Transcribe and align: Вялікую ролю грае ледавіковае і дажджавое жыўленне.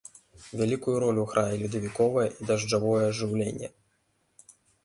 Вялікую 0.61 0.95
ролю 1.03 1.25
грае 1.33 1.53
ледавіковае 1.63 2.25
і 2.39 2.49
дажджавое 2.53 3.05
жыўленне. 3.21 3.73